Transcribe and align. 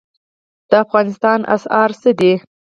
د 0.69 0.71
افغانستان 0.83 1.39
اسعار 1.55 1.89
څه 2.01 2.09
دي؟ 2.19 2.33